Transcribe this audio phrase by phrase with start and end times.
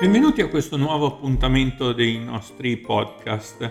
[0.00, 3.70] Benvenuti a questo nuovo appuntamento dei nostri podcast.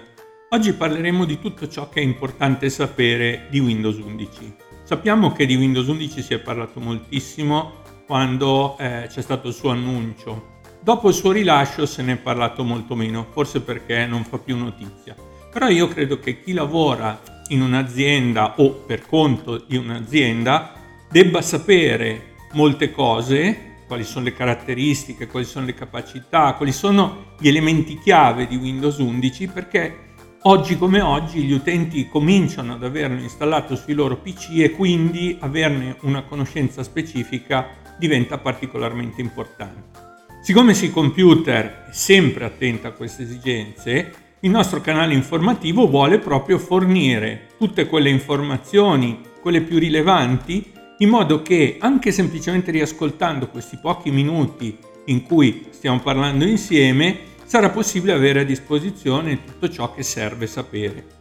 [0.49, 4.55] Oggi parleremo di tutto ciò che è importante sapere di Windows 11.
[4.83, 9.71] Sappiamo che di Windows 11 si è parlato moltissimo quando eh, c'è stato il suo
[9.71, 10.59] annuncio.
[10.79, 14.55] Dopo il suo rilascio se ne è parlato molto meno, forse perché non fa più
[14.55, 15.15] notizia.
[15.51, 20.73] Però io credo che chi lavora in un'azienda o per conto di un'azienda
[21.09, 27.47] debba sapere molte cose quali sono le caratteristiche, quali sono le capacità, quali sono gli
[27.47, 29.97] elementi chiave di Windows 11 perché
[30.43, 35.97] oggi come oggi gli utenti cominciano ad averlo installato sui loro PC e quindi averne
[36.01, 37.67] una conoscenza specifica
[37.97, 40.17] diventa particolarmente importante.
[40.43, 46.59] Siccome Si Computer è sempre attento a queste esigenze, il nostro canale informativo vuole proprio
[46.59, 54.11] fornire tutte quelle informazioni, quelle più rilevanti, in modo che anche semplicemente riascoltando questi pochi
[54.11, 60.45] minuti in cui stiamo parlando insieme, sarà possibile avere a disposizione tutto ciò che serve
[60.45, 61.17] sapere.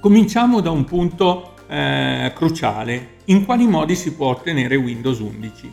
[0.00, 5.72] Cominciamo da un punto eh, cruciale, in quali modi si può ottenere Windows 11.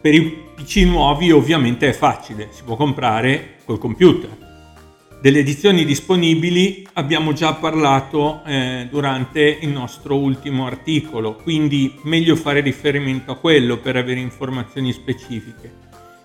[0.00, 0.22] Per i
[0.54, 4.50] PC nuovi ovviamente è facile, si può comprare col computer
[5.22, 12.60] delle edizioni disponibili abbiamo già parlato eh, durante il nostro ultimo articolo, quindi meglio fare
[12.60, 15.72] riferimento a quello per avere informazioni specifiche.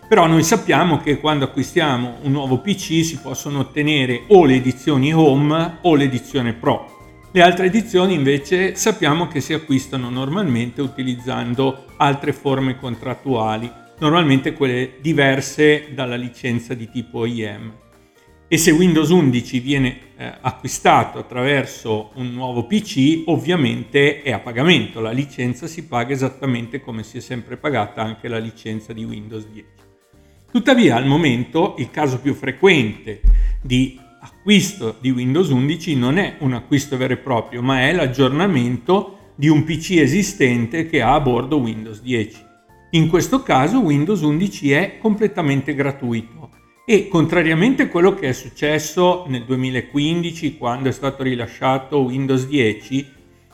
[0.09, 5.13] Però noi sappiamo che quando acquistiamo un nuovo PC si possono ottenere o le edizioni
[5.13, 7.19] Home o l'edizione Pro.
[7.31, 14.93] Le altre edizioni invece sappiamo che si acquistano normalmente utilizzando altre forme contrattuali, normalmente quelle
[15.01, 17.85] diverse dalla licenza di tipo IM
[18.49, 25.01] e se Windows 11 viene eh, acquistato attraverso un nuovo PC ovviamente è a pagamento,
[25.01, 29.47] la licenza si paga esattamente come si è sempre pagata anche la licenza di Windows
[29.47, 29.67] 10.
[30.49, 33.19] Tuttavia al momento il caso più frequente
[33.61, 39.33] di acquisto di Windows 11 non è un acquisto vero e proprio ma è l'aggiornamento
[39.35, 42.45] di un PC esistente che ha a bordo Windows 10.
[42.91, 46.36] In questo caso Windows 11 è completamente gratuito
[46.89, 53.05] e contrariamente a quello che è successo nel 2015 quando è stato rilasciato Windows 10,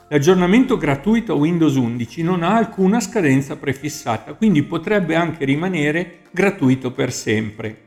[0.08, 6.92] l'aggiornamento gratuito a Windows 11 non ha alcuna scadenza prefissata, quindi potrebbe anche rimanere gratuito
[6.92, 7.78] per sempre.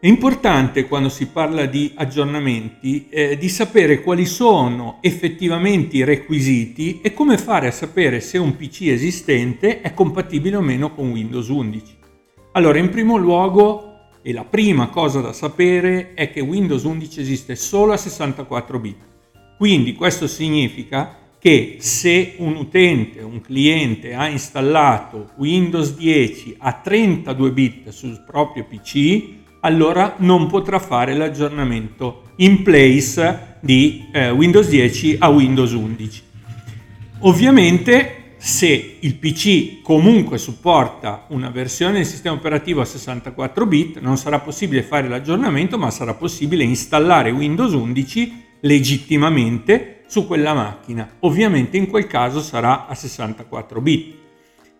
[0.00, 7.00] È importante quando si parla di aggiornamenti eh, di sapere quali sono effettivamente i requisiti
[7.00, 11.46] e come fare a sapere se un PC esistente è compatibile o meno con Windows
[11.46, 11.97] 11.
[12.58, 17.54] Allora, in primo luogo, e la prima cosa da sapere è che Windows 11 esiste
[17.54, 18.96] solo a 64 bit.
[19.56, 27.52] Quindi questo significa che se un utente, un cliente ha installato Windows 10 a 32
[27.52, 35.18] bit sul proprio PC, allora non potrà fare l'aggiornamento in place di eh, Windows 10
[35.20, 36.22] a Windows 11.
[37.20, 44.16] Ovviamente se il PC comunque supporta una versione del sistema operativo a 64 bit, non
[44.16, 51.16] sarà possibile fare l'aggiornamento, ma sarà possibile installare Windows 11 legittimamente su quella macchina.
[51.20, 54.14] Ovviamente in quel caso sarà a 64 bit.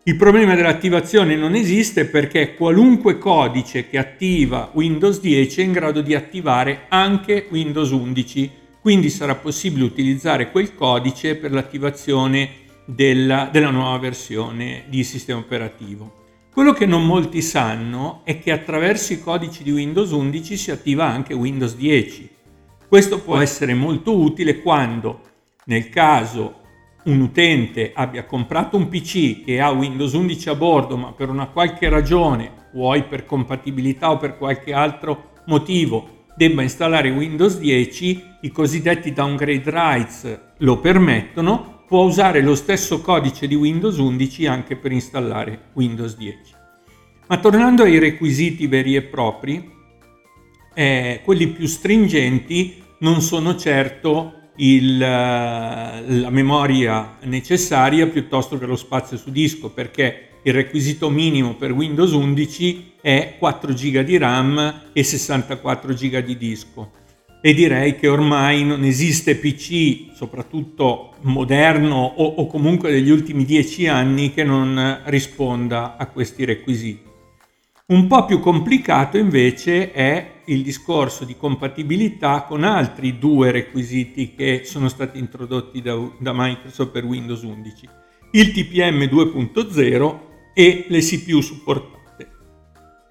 [0.05, 6.01] Il problema dell'attivazione non esiste perché qualunque codice che attiva Windows 10 è in grado
[6.01, 13.69] di attivare anche Windows 11, quindi sarà possibile utilizzare quel codice per l'attivazione della, della
[13.69, 16.15] nuova versione di sistema operativo.
[16.51, 21.05] Quello che non molti sanno è che attraverso i codici di Windows 11 si attiva
[21.05, 22.31] anche Windows 10.
[22.89, 25.21] Questo può essere molto utile quando,
[25.67, 26.61] nel caso
[27.05, 31.49] un utente abbia comprato un PC che ha Windows 11 a bordo, ma per una
[31.49, 38.51] qualche ragione, vuoi per compatibilità o per qualche altro motivo, debba installare Windows 10, i
[38.51, 44.93] cosiddetti downgrade rights lo permettono, può usare lo stesso codice di Windows 11 anche per
[44.93, 46.39] installare Windows 10.
[47.27, 49.73] Ma tornando ai requisiti veri e propri,
[50.75, 59.17] eh, quelli più stringenti non sono certo il, la memoria necessaria piuttosto che lo spazio
[59.17, 65.03] su disco perché il requisito minimo per Windows 11 è 4 GB di RAM e
[65.03, 66.91] 64 GB di disco
[67.49, 73.87] e direi che ormai non esiste PC, soprattutto moderno o, o, comunque degli ultimi dieci
[73.87, 77.09] anni, che non risponda a questi requisiti.
[77.87, 84.65] Un po' più complicato invece è il discorso di compatibilità con altri due requisiti che
[84.65, 87.89] sono stati introdotti da, da Microsoft per Windows 11,
[88.33, 90.19] il TPM 2.0
[90.53, 92.29] e le CPU supportate.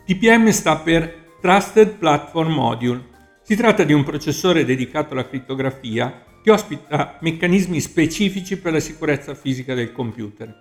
[0.06, 3.16] TPM sta per Trusted Platform Module.
[3.48, 9.36] Si tratta di un processore dedicato alla crittografia che ospita meccanismi specifici per la sicurezza
[9.36, 10.54] fisica del computer.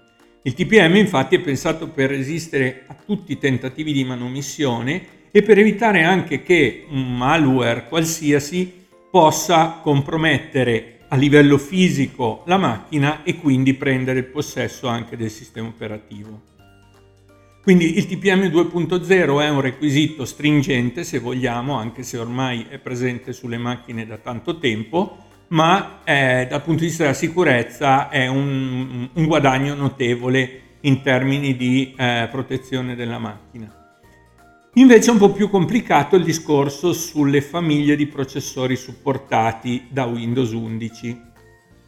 [0.42, 5.58] Il TPM infatti è pensato per resistere a tutti i tentativi di manomissione e per
[5.58, 13.74] evitare anche che un malware qualsiasi possa compromettere a livello fisico la macchina e quindi
[13.74, 16.54] prendere il possesso anche del sistema operativo.
[17.66, 23.32] Quindi il TPM 2.0 è un requisito stringente se vogliamo, anche se ormai è presente
[23.32, 25.16] sulle macchine da tanto tempo,
[25.48, 31.56] ma eh, dal punto di vista della sicurezza è un, un guadagno notevole in termini
[31.56, 33.98] di eh, protezione della macchina.
[34.74, 40.52] Invece è un po' più complicato il discorso sulle famiglie di processori supportati da Windows
[40.52, 41.20] 11.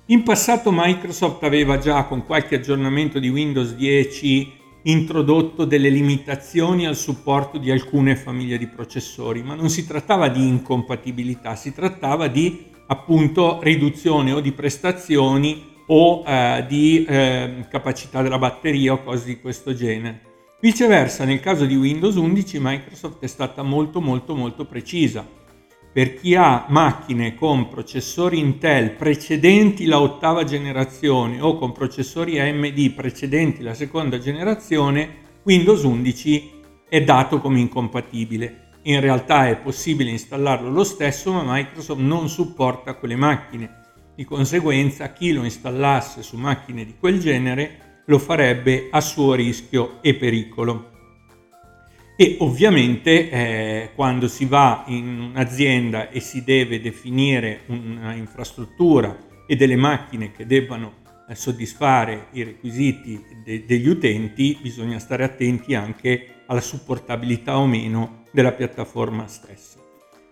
[0.07, 4.58] In passato Microsoft aveva già con qualche aggiornamento di Windows 10
[4.91, 10.47] introdotto delle limitazioni al supporto di alcune famiglie di processori, ma non si trattava di
[10.47, 18.39] incompatibilità, si trattava di appunto riduzione o di prestazioni o eh, di eh, capacità della
[18.39, 20.23] batteria o cose di questo genere.
[20.61, 25.25] Viceversa, nel caso di Windows 11 Microsoft è stata molto molto molto precisa.
[25.91, 32.91] Per chi ha macchine con processori Intel precedenti la ottava generazione o con processori AMD
[32.93, 36.51] precedenti la seconda generazione, Windows 11
[36.89, 38.67] è dato come incompatibile.
[38.83, 43.87] In realtà è possibile installarlo lo stesso, ma Microsoft non supporta quelle macchine.
[44.15, 50.03] Di conseguenza, chi lo installasse su macchine di quel genere lo farebbe a suo rischio
[50.03, 50.98] e pericolo.
[52.21, 59.17] E ovviamente eh, quando si va in un'azienda e si deve definire un'infrastruttura
[59.47, 60.95] e delle macchine che debbano
[61.29, 68.25] eh, soddisfare i requisiti de- degli utenti, bisogna stare attenti anche alla supportabilità o meno
[68.33, 69.79] della piattaforma stessa.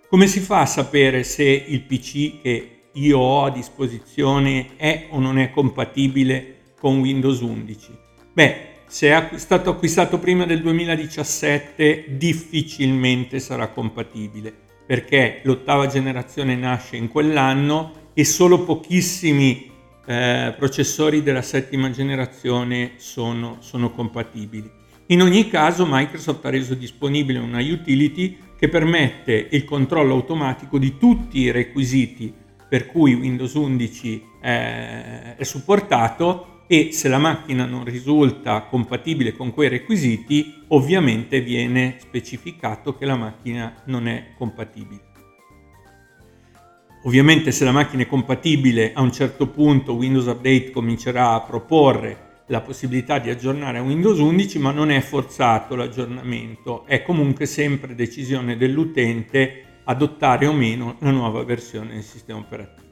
[0.08, 5.20] Come si fa a sapere se il PC che io ho a disposizione è o
[5.20, 7.90] non è compatibile con Windows 11?
[8.32, 14.52] Beh, se è stato acquistato prima del 2017 difficilmente sarà compatibile
[14.86, 19.70] perché l'ottava generazione nasce in quell'anno e solo pochissimi
[20.06, 24.70] eh, processori della settima generazione sono, sono compatibili.
[25.06, 30.96] In ogni caso Microsoft ha reso disponibile una utility che permette il controllo automatico di
[30.96, 32.32] tutti i requisiti
[32.68, 39.52] per cui Windows 11 è, è supportato e se la macchina non risulta compatibile con
[39.52, 45.02] quei requisiti, ovviamente viene specificato che la macchina non è compatibile.
[47.04, 52.24] Ovviamente se la macchina è compatibile a un certo punto Windows Update comincerà a proporre
[52.48, 57.94] la possibilità di aggiornare a Windows 11, ma non è forzato l'aggiornamento, è comunque sempre
[57.94, 62.85] decisione dell'utente adottare o meno la nuova versione del sistema operativo.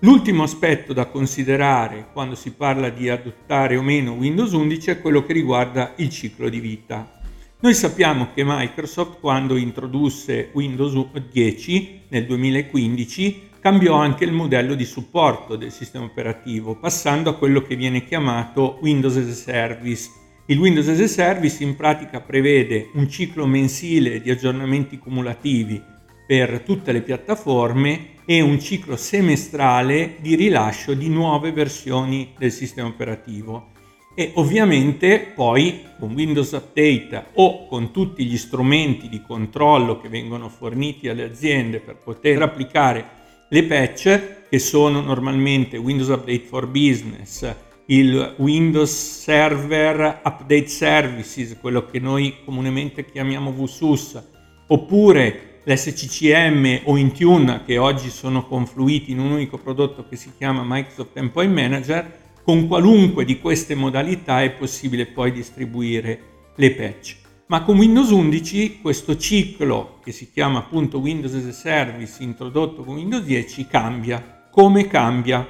[0.00, 5.24] L'ultimo aspetto da considerare quando si parla di adottare o meno Windows 11 è quello
[5.24, 7.18] che riguarda il ciclo di vita.
[7.60, 11.02] Noi sappiamo che Microsoft quando introdusse Windows
[11.32, 17.62] 10 nel 2015 cambiò anche il modello di supporto del sistema operativo, passando a quello
[17.62, 20.10] che viene chiamato Windows as a Service.
[20.44, 25.94] Il Windows as a Service in pratica prevede un ciclo mensile di aggiornamenti cumulativi
[26.26, 32.88] per tutte le piattaforme e un ciclo semestrale di rilascio di nuove versioni del sistema
[32.88, 33.74] operativo.
[34.14, 40.48] E ovviamente poi con Windows Update o con tutti gli strumenti di controllo che vengono
[40.48, 43.04] forniti alle aziende per poter applicare
[43.48, 47.54] le patch, che sono normalmente Windows Update for Business,
[47.86, 54.22] il Windows Server Update Services, quello che noi comunemente chiamiamo VSUS,
[54.66, 60.62] oppure l'SCCM o Intune che oggi sono confluiti in un unico prodotto che si chiama
[60.64, 66.20] Microsoft Endpoint Manager, con qualunque di queste modalità è possibile poi distribuire
[66.54, 67.16] le patch.
[67.48, 72.84] Ma con Windows 11 questo ciclo che si chiama appunto Windows as a Service introdotto
[72.84, 74.46] con Windows 10 cambia.
[74.52, 75.44] Come cambia?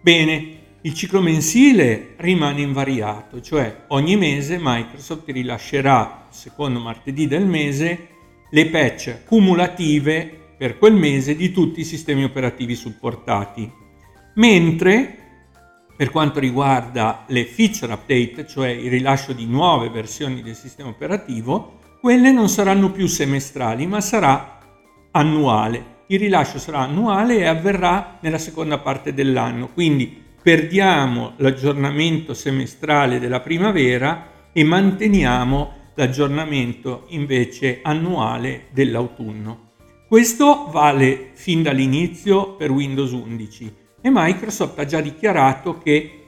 [0.00, 8.08] Bene, il ciclo mensile rimane invariato, cioè ogni mese Microsoft rilascerà, secondo martedì del mese,
[8.54, 13.68] le patch cumulative per quel mese di tutti i sistemi operativi supportati.
[14.36, 15.18] Mentre
[15.96, 21.80] per quanto riguarda le feature update, cioè il rilascio di nuove versioni del sistema operativo,
[22.00, 24.60] quelle non saranno più semestrali, ma sarà
[25.10, 26.02] annuale.
[26.06, 33.40] Il rilascio sarà annuale e avverrà nella seconda parte dell'anno, quindi perdiamo l'aggiornamento semestrale della
[33.40, 39.72] primavera e manteniamo l'aggiornamento invece annuale dell'autunno.
[40.06, 46.20] Questo vale fin dall'inizio per Windows 11 e Microsoft ha già dichiarato che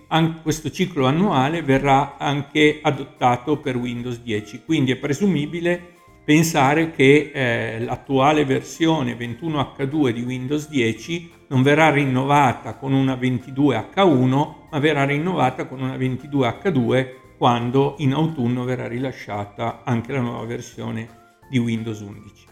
[0.42, 5.94] questo ciclo annuale verrà anche adottato per Windows 10, quindi è presumibile
[6.25, 14.54] pensare che eh, l'attuale versione 21H2 di Windows 10 non verrà rinnovata con una 22H1,
[14.70, 17.06] ma verrà rinnovata con una 22H2
[17.37, 21.09] quando in autunno verrà rilasciata anche la nuova versione
[21.49, 22.47] di Windows 11.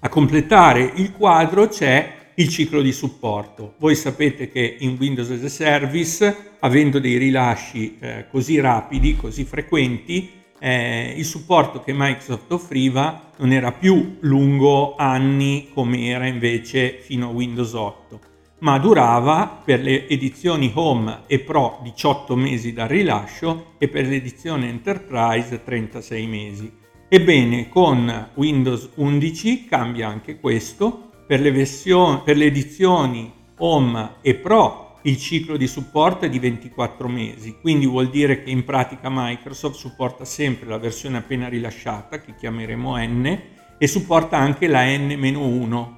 [0.00, 3.74] A completare il quadro c'è il ciclo di supporto.
[3.78, 9.44] Voi sapete che in Windows as a Service, avendo dei rilasci eh, così rapidi, così
[9.44, 16.98] frequenti, eh, il supporto che Microsoft offriva non era più lungo anni come era invece
[17.00, 18.20] fino a Windows 8,
[18.60, 24.68] ma durava per le edizioni Home e Pro 18 mesi dal rilascio e per l'edizione
[24.68, 26.72] Enterprise 36 mesi.
[27.08, 34.34] Ebbene, con Windows 11 cambia anche questo, per le, versioni, per le edizioni Home e
[34.34, 39.08] Pro il ciclo di supporto è di 24 mesi, quindi vuol dire che in pratica
[39.10, 43.40] Microsoft supporta sempre la versione appena rilasciata, che chiameremo N,
[43.78, 45.97] e supporta anche la N-1,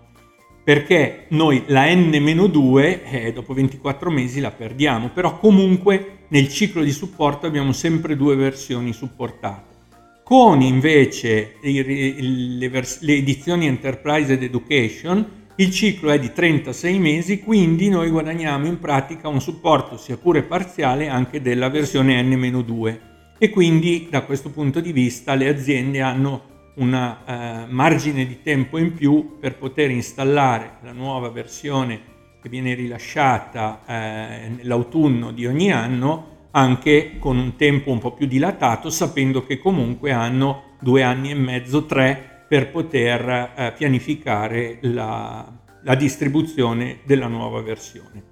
[0.71, 6.93] perché noi la N-2 eh, dopo 24 mesi la perdiamo, però comunque nel ciclo di
[6.93, 9.75] supporto abbiamo sempre due versioni supportate.
[10.23, 17.41] Con invece le, vers- le edizioni Enterprise ed Education il ciclo è di 36 mesi,
[17.41, 22.99] quindi noi guadagniamo in pratica un supporto sia pure parziale anche della versione N-2
[23.39, 28.79] e quindi da questo punto di vista le aziende hanno un eh, margine di tempo
[28.79, 32.00] in più per poter installare la nuova versione
[32.41, 38.27] che viene rilasciata eh, nell'autunno di ogni anno anche con un tempo un po' più
[38.27, 45.47] dilatato sapendo che comunque hanno due anni e mezzo, tre per poter eh, pianificare la,
[45.83, 48.30] la distribuzione della nuova versione.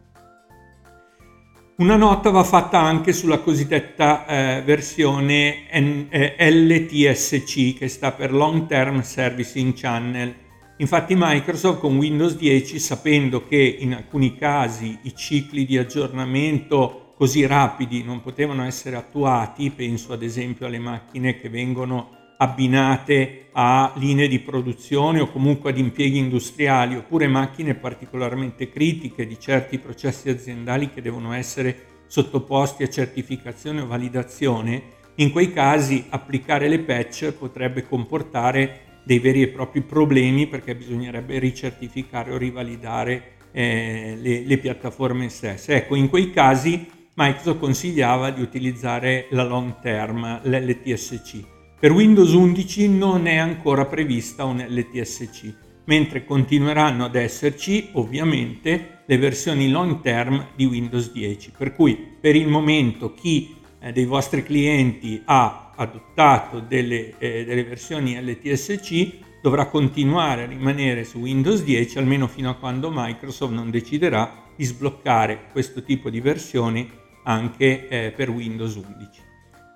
[1.81, 8.33] Una nota va fatta anche sulla cosiddetta eh, versione N- eh, LTSC che sta per
[8.33, 10.35] Long Term Servicing Channel.
[10.79, 17.47] Infatti Microsoft con Windows 10, sapendo che in alcuni casi i cicli di aggiornamento così
[17.47, 24.29] rapidi non potevano essere attuati, penso ad esempio alle macchine che vengono abbinate a linee
[24.29, 30.91] di produzione o comunque ad impieghi industriali oppure macchine particolarmente critiche di certi processi aziendali
[30.91, 37.87] che devono essere sottoposti a certificazione o validazione, in quei casi applicare le patch potrebbe
[37.87, 45.29] comportare dei veri e propri problemi perché bisognerebbe ricertificare o rivalidare eh, le, le piattaforme
[45.29, 45.75] stesse.
[45.75, 52.89] Ecco, in quei casi Microsoft consigliava di utilizzare la long term, l'LTSC per Windows 11
[52.89, 55.55] non è ancora prevista un LTSC,
[55.85, 62.35] mentre continueranno ad esserci ovviamente le versioni long term di Windows 10, per cui per
[62.35, 69.67] il momento chi eh, dei vostri clienti ha adottato delle, eh, delle versioni LTSC dovrà
[69.67, 75.45] continuare a rimanere su Windows 10 almeno fino a quando Microsoft non deciderà di sbloccare
[75.53, 76.91] questo tipo di versioni
[77.23, 79.28] anche eh, per Windows 11.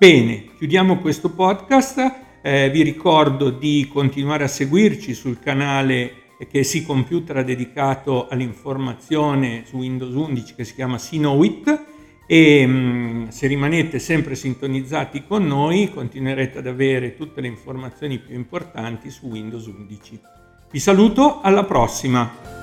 [0.02, 2.14] Bene, chiudiamo questo podcast.
[2.42, 6.14] Eh, vi ricordo di continuare a seguirci sul canale
[6.50, 11.84] che si computer dedicato all'informazione su Windows 11 che si chiama Sinowit
[12.26, 18.34] e mm, se rimanete sempre sintonizzati con noi continuerete ad avere tutte le informazioni più
[18.34, 20.20] importanti su Windows 11.
[20.72, 22.61] Vi saluto, alla prossima!